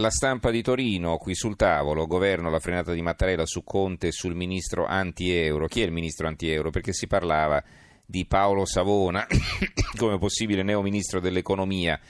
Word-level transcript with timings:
La 0.00 0.08
stampa 0.08 0.50
di 0.50 0.62
Torino, 0.62 1.18
qui 1.18 1.34
sul 1.34 1.56
tavolo, 1.56 2.06
governo 2.06 2.48
la 2.48 2.58
frenata 2.58 2.94
di 2.94 3.02
Mattarella 3.02 3.44
su 3.44 3.62
Conte 3.62 4.06
e 4.06 4.12
sul 4.12 4.34
ministro 4.34 4.86
anti-euro. 4.86 5.66
Chi 5.66 5.82
è 5.82 5.84
il 5.84 5.92
ministro 5.92 6.26
anti-euro? 6.26 6.70
Perché 6.70 6.94
si 6.94 7.06
parlava 7.06 7.62
di 8.06 8.24
Paolo 8.24 8.64
Savona 8.64 9.26
come 9.98 10.16
possibile 10.16 10.62
neo 10.62 10.80
ministro 10.80 11.20
dell'economia 11.20 12.00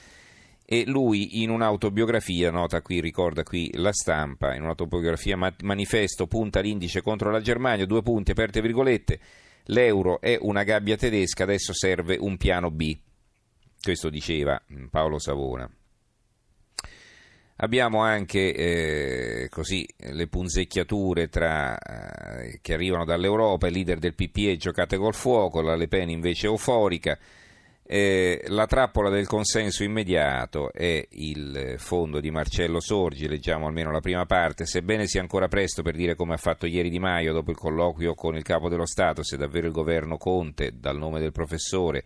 e 0.65 0.85
lui 0.87 1.43
in 1.43 1.51
un'autobiografia, 1.51 2.53
nota 2.53 2.81
qui, 2.81 3.01
ricorda 3.01 3.43
qui 3.43 3.69
la 3.75 3.93
stampa, 3.93 4.55
in 4.55 4.63
un'autobiografia 4.63 5.37
manifesto 5.63 6.29
punta 6.29 6.61
l'indice 6.61 7.03
contro 7.03 7.33
la 7.33 7.41
Germania, 7.41 7.87
due 7.87 8.03
punti, 8.03 8.31
aperte 8.31 8.61
virgolette, 8.61 9.19
l'euro 9.65 10.21
è 10.21 10.39
una 10.41 10.63
gabbia 10.63 10.95
tedesca, 10.95 11.43
adesso 11.43 11.73
serve 11.73 12.17
un 12.21 12.37
piano 12.37 12.71
B. 12.71 12.97
Questo 13.83 14.11
diceva 14.11 14.63
Paolo 14.91 15.19
Savona. 15.19 15.69
Abbiamo 17.63 18.01
anche 18.01 18.55
eh, 18.55 19.49
così, 19.51 19.87
le 19.99 20.29
punzecchiature 20.29 21.29
tra, 21.29 21.77
eh, 21.77 22.59
che 22.63 22.73
arrivano 22.73 23.05
dall'Europa, 23.05 23.67
il 23.67 23.75
leader 23.75 23.99
del 23.99 24.15
PPE 24.15 24.57
giocate 24.57 24.97
col 24.97 25.13
fuoco, 25.13 25.61
la 25.61 25.77
Le 25.77 25.87
Pen 25.87 26.09
invece 26.09 26.47
euforica. 26.47 27.19
Eh, 27.83 28.45
la 28.47 28.67
trappola 28.67 29.11
del 29.11 29.27
consenso 29.27 29.83
immediato 29.83 30.73
è 30.73 31.07
il 31.11 31.75
fondo 31.77 32.19
di 32.19 32.31
Marcello 32.31 32.81
Sorgi, 32.81 33.29
leggiamo 33.29 33.67
almeno 33.67 33.91
la 33.91 34.01
prima 34.01 34.25
parte, 34.25 34.65
sebbene 34.65 35.07
sia 35.07 35.21
ancora 35.21 35.49
presto 35.49 35.83
per 35.83 35.97
dire 35.97 36.15
come 36.15 36.33
ha 36.33 36.39
fatto 36.39 36.65
ieri 36.65 36.89
Di 36.89 36.99
Maio 36.99 37.35
dopo 37.35 37.51
il 37.51 37.59
colloquio 37.59 38.15
con 38.15 38.37
il 38.37 38.43
capo 38.43 38.71
dello 38.71 38.87
Stato 38.87 39.23
se 39.23 39.37
davvero 39.37 39.67
il 39.67 39.73
governo 39.73 40.17
Conte, 40.17 40.79
dal 40.79 40.97
nome 40.97 41.21
del 41.21 41.33
professore, 41.33 42.05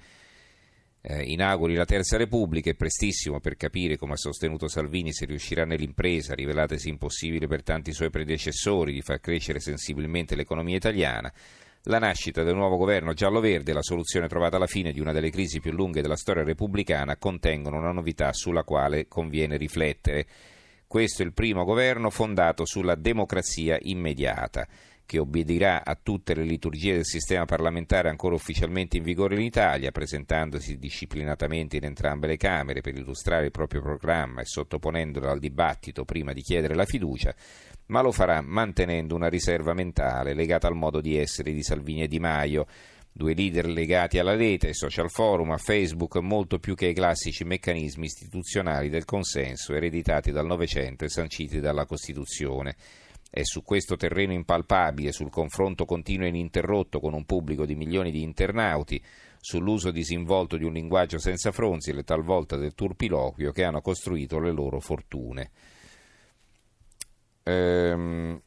eh, 1.06 1.22
inauguri 1.22 1.74
la 1.74 1.84
Terza 1.84 2.16
Repubblica, 2.16 2.70
è 2.70 2.74
prestissimo 2.74 3.38
per 3.38 3.56
capire 3.56 3.98
come 3.98 4.14
ha 4.14 4.16
sostenuto 4.16 4.68
Salvini 4.68 5.12
se 5.12 5.26
riuscirà 5.26 5.66
nell'impresa, 5.66 6.34
rivelatesi 6.34 6.88
impossibile 6.88 7.46
per 7.46 7.62
tanti 7.62 7.92
suoi 7.92 8.08
predecessori, 8.08 8.94
di 8.94 9.02
far 9.02 9.20
crescere 9.20 9.60
sensibilmente 9.60 10.34
l'economia 10.34 10.76
italiana. 10.76 11.30
La 11.82 11.98
nascita 11.98 12.42
del 12.42 12.54
nuovo 12.54 12.78
governo 12.78 13.12
giallo-verde 13.12 13.72
e 13.72 13.74
la 13.74 13.82
soluzione 13.82 14.28
trovata 14.28 14.56
alla 14.56 14.66
fine 14.66 14.92
di 14.92 15.00
una 15.00 15.12
delle 15.12 15.28
crisi 15.28 15.60
più 15.60 15.72
lunghe 15.72 16.00
della 16.00 16.16
storia 16.16 16.42
repubblicana 16.42 17.18
contengono 17.18 17.76
una 17.76 17.92
novità 17.92 18.32
sulla 18.32 18.64
quale 18.64 19.06
conviene 19.06 19.58
riflettere. 19.58 20.26
Questo 20.86 21.22
è 21.22 21.26
il 21.26 21.34
primo 21.34 21.64
governo 21.64 22.08
fondato 22.08 22.64
sulla 22.64 22.94
democrazia 22.94 23.76
immediata 23.78 24.66
che 25.06 25.18
obbedirà 25.18 25.84
a 25.84 25.98
tutte 26.00 26.34
le 26.34 26.44
liturgie 26.44 26.94
del 26.94 27.04
sistema 27.04 27.44
parlamentare 27.44 28.08
ancora 28.08 28.34
ufficialmente 28.34 28.96
in 28.96 29.02
vigore 29.02 29.34
in 29.34 29.42
Italia, 29.42 29.90
presentandosi 29.90 30.78
disciplinatamente 30.78 31.76
in 31.76 31.84
entrambe 31.84 32.26
le 32.26 32.36
Camere 32.36 32.80
per 32.80 32.96
illustrare 32.96 33.46
il 33.46 33.50
proprio 33.50 33.82
programma 33.82 34.40
e 34.40 34.46
sottoponendolo 34.46 35.30
al 35.30 35.38
dibattito 35.38 36.04
prima 36.04 36.32
di 36.32 36.40
chiedere 36.40 36.74
la 36.74 36.86
fiducia, 36.86 37.34
ma 37.86 38.00
lo 38.00 38.12
farà 38.12 38.40
mantenendo 38.40 39.14
una 39.14 39.28
riserva 39.28 39.74
mentale 39.74 40.34
legata 40.34 40.68
al 40.68 40.74
modo 40.74 41.00
di 41.00 41.16
essere 41.16 41.52
di 41.52 41.62
Salvini 41.62 42.02
e 42.02 42.08
Di 42.08 42.18
Maio, 42.18 42.66
due 43.12 43.34
leader 43.34 43.66
legati 43.66 44.18
alla 44.18 44.34
rete, 44.34 44.68
ai 44.68 44.74
social 44.74 45.10
forum, 45.10 45.52
a 45.52 45.58
Facebook, 45.58 46.16
molto 46.16 46.58
più 46.58 46.74
che 46.74 46.86
ai 46.86 46.94
classici 46.94 47.44
meccanismi 47.44 48.06
istituzionali 48.06 48.88
del 48.88 49.04
consenso 49.04 49.74
ereditati 49.74 50.32
dal 50.32 50.46
Novecento 50.46 51.04
e 51.04 51.08
sanciti 51.08 51.60
dalla 51.60 51.84
Costituzione. 51.84 52.74
È 53.36 53.42
su 53.42 53.64
questo 53.64 53.96
terreno 53.96 54.32
impalpabile, 54.32 55.10
sul 55.10 55.28
confronto 55.28 55.86
continuo 55.86 56.26
e 56.26 56.28
ininterrotto 56.28 57.00
con 57.00 57.14
un 57.14 57.24
pubblico 57.24 57.66
di 57.66 57.74
milioni 57.74 58.12
di 58.12 58.22
internauti, 58.22 59.02
sull'uso 59.40 59.90
disinvolto 59.90 60.56
di 60.56 60.62
un 60.62 60.72
linguaggio 60.72 61.18
senza 61.18 61.50
fronzile, 61.50 62.04
talvolta 62.04 62.56
del 62.56 62.74
turpiloquio, 62.74 63.50
che 63.50 63.64
hanno 63.64 63.80
costruito 63.80 64.38
le 64.38 64.52
loro 64.52 64.78
fortune. 64.78 65.50
Ehm, 67.42 68.40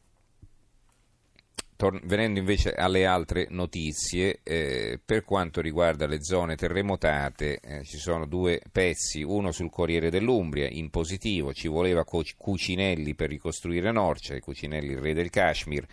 venendo 2.02 2.40
invece 2.40 2.74
alle 2.74 3.06
altre 3.06 3.46
notizie, 3.50 4.40
eh, 4.42 4.98
per 5.04 5.24
quanto 5.24 5.60
riguarda 5.60 6.06
le 6.06 6.22
zone 6.24 6.56
terremotate, 6.56 7.60
eh, 7.60 7.84
ci 7.84 7.98
sono 7.98 8.26
due 8.26 8.60
pezzi, 8.72 9.22
uno 9.22 9.52
sul 9.52 9.70
Corriere 9.70 10.10
dell'Umbria, 10.10 10.68
in 10.68 10.90
positivo, 10.90 11.52
ci 11.52 11.68
voleva 11.68 12.04
Cucinelli 12.04 13.14
per 13.14 13.28
ricostruire 13.28 13.92
Norcia, 13.92 14.38
Cucinelli 14.40 14.92
il 14.92 14.98
re 14.98 15.14
del 15.14 15.30
Kashmir. 15.30 15.86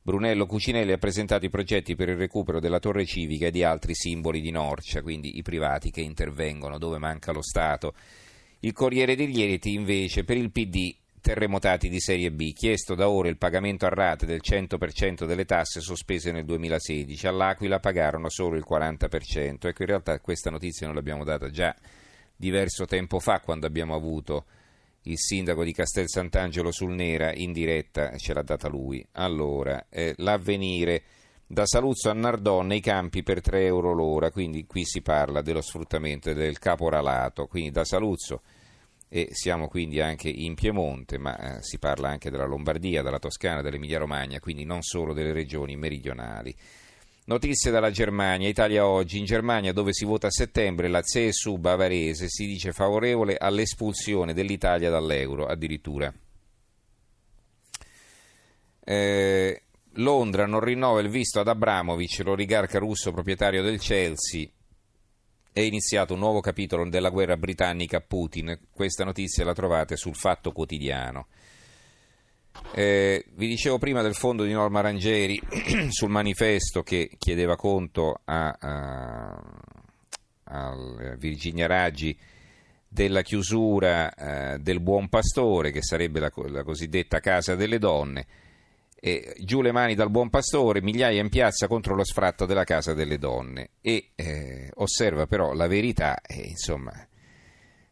Brunello 0.00 0.46
Cucinelli 0.46 0.92
ha 0.92 0.98
presentato 0.98 1.44
i 1.44 1.50
progetti 1.50 1.94
per 1.94 2.08
il 2.08 2.16
recupero 2.16 2.58
della 2.58 2.78
torre 2.78 3.04
civica 3.04 3.48
e 3.48 3.50
di 3.50 3.62
altri 3.62 3.94
simboli 3.94 4.40
di 4.40 4.50
Norcia, 4.50 5.02
quindi 5.02 5.36
i 5.36 5.42
privati 5.42 5.90
che 5.90 6.00
intervengono 6.00 6.78
dove 6.78 6.96
manca 6.96 7.32
lo 7.32 7.42
Stato. 7.42 7.92
Il 8.60 8.72
Corriere 8.72 9.14
degli 9.14 9.36
Rieti 9.36 9.74
invece 9.74 10.24
per 10.24 10.38
il 10.38 10.50
PD 10.50 10.96
terremotati 11.20 11.88
di 11.88 12.00
serie 12.00 12.30
B, 12.30 12.52
chiesto 12.52 12.94
da 12.94 13.08
ora 13.08 13.28
il 13.28 13.38
pagamento 13.38 13.86
a 13.86 13.90
rate 13.90 14.26
del 14.26 14.40
100% 14.42 15.24
delle 15.24 15.44
tasse 15.44 15.80
sospese 15.80 16.32
nel 16.32 16.44
2016, 16.44 17.26
all'Aquila 17.26 17.80
pagarono 17.80 18.28
solo 18.28 18.56
il 18.56 18.64
40%, 18.68 19.66
ecco 19.66 19.82
in 19.82 19.88
realtà 19.88 20.18
questa 20.20 20.50
notizia 20.50 20.86
non 20.86 20.94
l'abbiamo 20.94 21.24
data 21.24 21.50
già 21.50 21.74
diverso 22.36 22.86
tempo 22.86 23.18
fa 23.18 23.40
quando 23.40 23.66
abbiamo 23.66 23.94
avuto 23.94 24.44
il 25.02 25.18
sindaco 25.18 25.64
di 25.64 25.72
Castel 25.72 26.08
Sant'Angelo 26.08 26.70
sul 26.70 26.94
Nera 26.94 27.32
in 27.34 27.52
diretta, 27.52 28.16
ce 28.16 28.32
l'ha 28.34 28.42
data 28.42 28.68
lui. 28.68 29.04
Allora, 29.12 29.86
eh, 29.88 30.14
l'avvenire. 30.18 31.02
Da 31.50 31.64
Saluzzo 31.64 32.10
a 32.10 32.12
Nardò 32.12 32.60
nei 32.60 32.80
campi 32.80 33.22
per 33.22 33.40
3 33.40 33.64
euro 33.64 33.94
l'ora, 33.94 34.30
quindi 34.30 34.66
qui 34.66 34.84
si 34.84 35.00
parla 35.00 35.40
dello 35.40 35.62
sfruttamento 35.62 36.30
del 36.34 36.58
caporalato, 36.58 37.46
quindi 37.46 37.70
da 37.70 37.86
Saluzzo 37.86 38.42
e 39.08 39.28
siamo 39.32 39.68
quindi 39.68 40.00
anche 40.00 40.28
in 40.28 40.54
Piemonte, 40.54 41.16
ma 41.16 41.56
eh, 41.56 41.62
si 41.62 41.78
parla 41.78 42.10
anche 42.10 42.30
della 42.30 42.44
Lombardia, 42.44 43.02
della 43.02 43.18
Toscana, 43.18 43.62
dell'Emilia 43.62 43.98
Romagna, 43.98 44.38
quindi 44.38 44.64
non 44.64 44.82
solo 44.82 45.14
delle 45.14 45.32
regioni 45.32 45.76
meridionali. 45.76 46.54
Notizie 47.24 47.70
dalla 47.70 47.90
Germania, 47.90 48.48
Italia 48.48 48.86
oggi. 48.86 49.18
In 49.18 49.24
Germania, 49.24 49.72
dove 49.72 49.92
si 49.92 50.04
vota 50.04 50.28
a 50.28 50.30
settembre, 50.30 50.88
la 50.88 51.02
CSU 51.02 51.58
bavarese 51.58 52.26
si 52.28 52.46
dice 52.46 52.72
favorevole 52.72 53.36
all'espulsione 53.36 54.32
dell'Italia 54.32 54.88
dall'euro, 54.88 55.46
addirittura. 55.46 56.12
Eh, 58.84 59.62
Londra 59.92 60.46
non 60.46 60.60
rinnova 60.60 61.00
il 61.00 61.08
visto 61.08 61.40
ad 61.40 61.48
Abramovic, 61.48 62.20
l'oligarca 62.24 62.78
russo 62.78 63.12
proprietario 63.12 63.62
del 63.62 63.78
Chelsea 63.78 64.48
è 65.52 65.60
iniziato 65.60 66.14
un 66.14 66.20
nuovo 66.20 66.40
capitolo 66.40 66.88
della 66.88 67.10
guerra 67.10 67.36
britannica 67.36 68.00
Putin. 68.00 68.58
Questa 68.72 69.04
notizia 69.04 69.44
la 69.44 69.54
trovate 69.54 69.96
sul 69.96 70.14
Fatto 70.14 70.52
Quotidiano. 70.52 71.26
Eh, 72.72 73.24
vi 73.34 73.46
dicevo 73.46 73.78
prima 73.78 74.02
del 74.02 74.14
fondo 74.14 74.44
di 74.44 74.52
Norma 74.52 74.80
Rangeri 74.80 75.40
sul 75.90 76.10
manifesto 76.10 76.82
che 76.82 77.10
chiedeva 77.18 77.56
conto 77.56 78.20
a, 78.24 78.56
a, 78.58 79.42
a 80.44 80.76
Virginia 81.16 81.66
Raggi 81.66 82.16
della 82.88 83.22
chiusura 83.22 84.12
eh, 84.14 84.58
del 84.58 84.80
Buon 84.80 85.08
Pastore, 85.08 85.70
che 85.70 85.82
sarebbe 85.82 86.20
la, 86.20 86.32
la 86.48 86.64
cosiddetta 86.64 87.20
Casa 87.20 87.54
delle 87.54 87.78
Donne 87.78 88.26
eh, 89.00 89.34
giù 89.40 89.62
le 89.62 89.72
mani 89.72 89.94
dal 89.94 90.10
buon 90.10 90.30
pastore, 90.30 90.82
migliaia 90.82 91.20
in 91.20 91.28
piazza 91.28 91.66
contro 91.66 91.94
lo 91.94 92.04
sfratto 92.04 92.46
della 92.46 92.64
casa 92.64 92.94
delle 92.94 93.18
donne. 93.18 93.70
E 93.80 94.10
eh, 94.14 94.70
osserva 94.74 95.26
però 95.26 95.52
la 95.52 95.66
verità, 95.66 96.20
e 96.20 96.40
insomma 96.48 96.92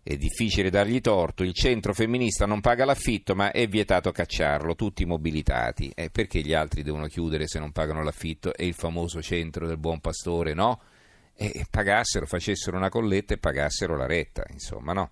è 0.02 0.16
difficile 0.16 0.70
dargli 0.70 1.00
torto, 1.00 1.42
il 1.42 1.52
centro 1.52 1.92
femminista 1.92 2.46
non 2.46 2.60
paga 2.60 2.84
l'affitto 2.84 3.34
ma 3.34 3.50
è 3.50 3.66
vietato 3.66 4.12
cacciarlo, 4.12 4.76
tutti 4.76 5.04
mobilitati. 5.04 5.90
Eh, 5.94 6.10
perché 6.10 6.40
gli 6.42 6.52
altri 6.52 6.82
devono 6.82 7.06
chiudere 7.06 7.48
se 7.48 7.58
non 7.58 7.72
pagano 7.72 8.04
l'affitto? 8.04 8.54
E 8.54 8.66
il 8.66 8.74
famoso 8.74 9.20
centro 9.20 9.66
del 9.66 9.78
buon 9.78 10.00
pastore 10.00 10.54
no? 10.54 10.80
E 11.34 11.66
pagassero, 11.68 12.24
facessero 12.24 12.76
una 12.76 12.88
colletta 12.88 13.34
e 13.34 13.38
pagassero 13.38 13.96
la 13.96 14.06
retta, 14.06 14.44
insomma 14.50 14.92
no? 14.92 15.10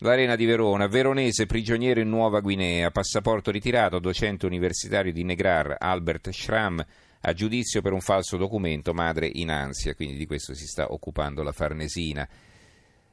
L'Arena 0.00 0.36
di 0.36 0.44
Verona, 0.44 0.88
veronese 0.88 1.46
prigioniero 1.46 2.00
in 2.00 2.10
Nuova 2.10 2.40
Guinea, 2.40 2.90
passaporto 2.90 3.50
ritirato, 3.50 3.98
docente 3.98 4.44
universitario 4.44 5.10
di 5.10 5.24
Negrar, 5.24 5.76
Albert 5.78 6.28
Schramm, 6.30 6.78
a 7.22 7.32
giudizio 7.32 7.80
per 7.80 7.94
un 7.94 8.02
falso 8.02 8.36
documento, 8.36 8.92
madre 8.92 9.30
in 9.32 9.50
ansia, 9.50 9.94
quindi 9.94 10.18
di 10.18 10.26
questo 10.26 10.52
si 10.52 10.66
sta 10.66 10.92
occupando 10.92 11.42
la 11.42 11.52
Farnesina. 11.52 12.28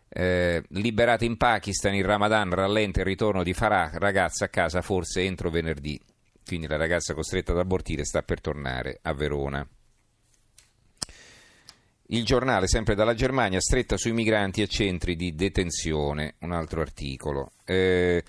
Eh, 0.10 0.62
liberata 0.72 1.24
in 1.24 1.38
Pakistan, 1.38 1.96
il 1.96 2.04
Ramadan 2.04 2.50
rallenta 2.50 3.00
il 3.00 3.06
ritorno 3.06 3.44
di 3.44 3.54
Farah, 3.54 3.92
ragazza 3.94 4.46
a 4.46 4.50
casa 4.50 4.82
forse 4.82 5.22
entro 5.22 5.50
venerdì. 5.50 5.98
Quindi 6.46 6.68
la 6.68 6.76
ragazza 6.76 7.14
costretta 7.14 7.54
ad 7.54 7.60
abortire 7.60 8.04
sta 8.04 8.24
per 8.24 8.42
tornare 8.42 9.00
a 9.04 9.14
Verona. 9.14 9.66
Il 12.14 12.24
giornale, 12.24 12.68
sempre 12.68 12.94
dalla 12.94 13.16
Germania, 13.16 13.60
stretta 13.60 13.98
sui 13.98 14.12
migranti 14.14 14.62
e 14.62 14.68
centri 14.68 15.16
di 15.16 15.34
detenzione, 15.34 16.36
un 16.42 16.52
altro 16.52 16.82
articolo. 16.82 17.54
Eh, 17.66 18.24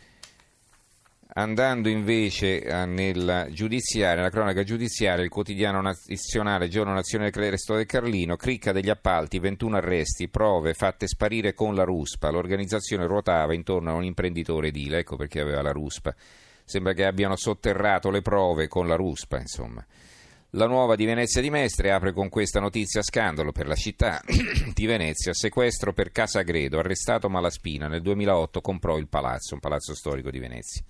Andando 1.37 1.89
invece 1.89 2.63
eh, 2.63 2.87
nella 2.87 3.51
giudiziaria, 3.51 4.15
nella 4.15 4.31
cronaca 4.31 4.63
giudiziaria, 4.63 5.25
il 5.25 5.31
quotidiano 5.31 5.83
nazionale 5.83 6.69
Giorno 6.69 6.95
Nazionale 6.95 7.33
del 7.33 7.51
Resto 7.51 7.75
del 7.75 7.87
Carlino, 7.87 8.37
cricca 8.37 8.71
degli 8.71 8.89
appalti, 8.89 9.41
21 9.41 9.77
arresti, 9.77 10.29
prove 10.29 10.75
fatte 10.75 11.09
sparire 11.09 11.53
con 11.53 11.75
la 11.75 11.83
ruspa. 11.83 12.31
L'organizzazione 12.31 13.07
ruotava 13.07 13.53
intorno 13.53 13.91
a 13.91 13.95
un 13.95 14.05
imprenditore 14.05 14.69
edile, 14.69 14.99
ecco 14.99 15.17
perché 15.17 15.41
aveva 15.41 15.61
la 15.61 15.73
ruspa. 15.73 16.15
Sembra 16.65 16.93
che 16.93 17.05
abbiano 17.05 17.35
sotterrato 17.35 18.11
le 18.11 18.23
prove 18.23 18.69
con 18.69 18.87
la 18.87 18.95
ruspa, 18.95 19.41
insomma. 19.41 19.85
La 20.57 20.67
nuova 20.67 20.95
di 20.95 21.05
Venezia 21.05 21.41
di 21.41 21.51
Mestre 21.51 21.91
apre 21.91 22.13
con 22.13 22.29
questa 22.29 22.61
notizia 22.61 23.03
scandalo 23.03 23.51
per 23.51 23.67
la 23.67 23.75
città 23.75 24.23
di 24.73 24.87
Venezia, 24.87 25.35
sequestro 25.35 25.93
per 25.93 26.13
Casagredo, 26.13 26.79
arrestato 26.79 27.29
Malaspina, 27.29 27.89
nel 27.89 28.03
2008 28.03 28.61
comprò 28.61 28.97
il 28.97 29.09
palazzo, 29.09 29.55
un 29.55 29.61
palazzo 29.61 29.97
storico 29.97 30.31
di 30.31 30.39
Venezia. 30.39 30.85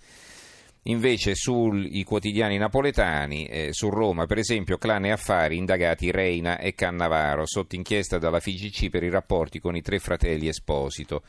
Invece 0.82 1.34
sui 1.34 2.05
quotidiani 2.05 2.58
napoletani, 2.58 3.46
eh, 3.46 3.69
su 3.72 3.88
Roma 3.88 4.26
per 4.26 4.37
esempio, 4.37 4.76
clan 4.76 5.06
e 5.06 5.12
affari 5.12 5.56
indagati 5.56 6.10
Reina 6.10 6.58
e 6.58 6.75
Cannavaro, 6.75 7.46
sotto 7.46 7.75
inchiesta 7.75 8.19
dalla 8.19 8.40
FIGC 8.40 8.90
per 8.90 9.02
i 9.02 9.08
rapporti 9.08 9.60
con 9.60 9.75
i 9.75 9.81
tre 9.81 9.99
fratelli 9.99 10.46
Esposito. 10.46 11.22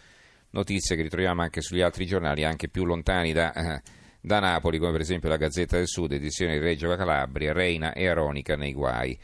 Notizie 0.49 0.97
che 0.97 1.03
ritroviamo 1.03 1.41
anche 1.41 1.61
sugli 1.61 1.81
altri 1.81 2.05
giornali, 2.05 2.43
anche 2.43 2.67
più 2.67 2.83
lontani 2.83 3.31
da, 3.31 3.53
eh, 3.53 3.81
da 4.25 4.39
Napoli, 4.39 4.80
come 4.80 4.92
per 4.92 5.01
esempio 5.01 5.30
la 5.30 5.38
Gazzetta 5.38 5.77
del 5.77 5.88
Sud, 5.88 6.12
edizione 6.12 6.54
di 6.54 6.60
Reggio 6.60 6.88
Calabria, 6.95 7.54
Reina 7.54 7.94
e 7.94 8.07
Aronica 8.07 8.56
nei 8.56 8.74
guai. 8.74 9.18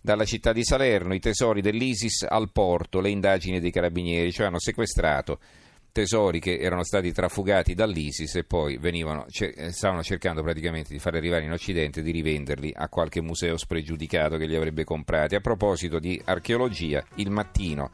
Dalla 0.00 0.24
città 0.24 0.52
di 0.52 0.64
Salerno 0.64 1.14
i 1.14 1.20
tesori 1.20 1.60
dell'ISIS 1.60 2.26
al 2.28 2.50
porto, 2.50 3.00
le 3.00 3.10
indagini 3.10 3.60
dei 3.60 3.70
carabinieri, 3.70 4.32
cioè 4.32 4.46
hanno 4.46 4.58
sequestrato 4.58 5.38
tesori 5.92 6.40
che 6.40 6.58
erano 6.58 6.82
stati 6.82 7.12
trafugati 7.12 7.74
dall'ISIS 7.74 8.34
e 8.34 8.44
poi 8.44 8.78
venivano, 8.78 9.26
stavano 9.70 10.02
cercando 10.02 10.42
praticamente 10.42 10.92
di 10.92 10.98
far 10.98 11.14
arrivare 11.14 11.44
in 11.44 11.52
Occidente 11.52 12.00
e 12.00 12.02
di 12.02 12.10
rivenderli 12.10 12.72
a 12.74 12.88
qualche 12.88 13.20
museo 13.20 13.56
spregiudicato 13.56 14.38
che 14.38 14.46
li 14.46 14.56
avrebbe 14.56 14.82
comprati. 14.82 15.36
A 15.36 15.40
proposito 15.40 16.00
di 16.00 16.20
archeologia, 16.24 17.04
il 17.16 17.30
mattino 17.30 17.90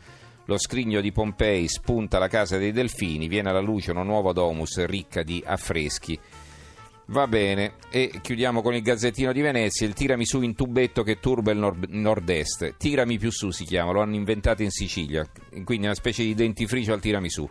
lo 0.48 0.56
scrigno 0.56 1.02
di 1.02 1.12
Pompei 1.12 1.68
spunta 1.68 2.18
la 2.18 2.28
casa 2.28 2.56
dei 2.56 2.72
delfini, 2.72 3.28
viene 3.28 3.50
alla 3.50 3.60
luce 3.60 3.90
una 3.90 4.02
nuova 4.02 4.32
domus 4.32 4.82
ricca 4.86 5.22
di 5.22 5.42
affreschi. 5.44 6.18
Va 7.08 7.26
bene, 7.26 7.74
e 7.90 8.12
chiudiamo 8.22 8.62
con 8.62 8.74
il 8.74 8.80
Gazzettino 8.80 9.32
di 9.32 9.42
Venezia, 9.42 9.86
il 9.86 9.92
tirami 9.92 10.24
su 10.24 10.40
in 10.40 10.54
tubetto 10.54 11.02
che 11.02 11.20
turba 11.20 11.52
il 11.52 11.58
nord- 11.58 11.90
nord-est. 11.90 12.76
Tirami 12.78 13.18
più 13.18 13.30
su 13.30 13.50
si 13.50 13.64
chiama, 13.64 13.92
lo 13.92 14.00
hanno 14.00 14.14
inventato 14.14 14.62
in 14.62 14.70
Sicilia, 14.70 15.26
quindi 15.64 15.84
una 15.84 15.94
specie 15.94 16.22
di 16.22 16.34
dentifricio 16.34 16.94
al 16.94 17.00
tiramisù. 17.00 17.46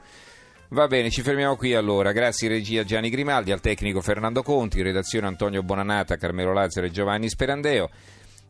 Va 0.70 0.88
bene, 0.88 1.12
ci 1.12 1.22
fermiamo 1.22 1.56
qui 1.56 1.76
allora. 1.76 2.12
Grazie 2.12 2.50
regia 2.50 2.84
Gianni 2.84 3.12
Grimaldi, 3.12 3.52
al 3.52 3.62
tecnico 3.62 4.02
Fernando 4.02 4.42
Conti, 4.42 4.82
redazione 4.82 5.28
Antonio 5.28 5.62
Bonanata, 5.62 6.18
Carmelo 6.18 6.52
Lazzaro 6.52 6.88
e 6.88 6.92
Giovanni 6.92 7.30
Sperandeo. 7.30 7.90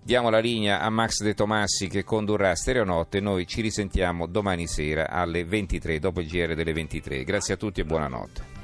Diamo 0.07 0.29
la 0.29 0.39
linea 0.39 0.79
a 0.79 0.89
Max 0.89 1.21
De 1.21 1.33
Tomassi 1.33 1.89
che 1.89 2.05
condurrà 2.05 2.55
Stereonotte. 2.55 3.19
Noi 3.19 3.45
ci 3.45 3.59
risentiamo 3.59 4.25
domani 4.25 4.65
sera 4.65 5.09
alle 5.09 5.43
23, 5.43 5.99
dopo 5.99 6.21
il 6.21 6.29
GR 6.29 6.55
delle 6.55 6.71
23. 6.71 7.25
Grazie 7.25 7.55
a 7.55 7.57
tutti 7.57 7.81
e 7.81 7.83
buonanotte. 7.83 8.56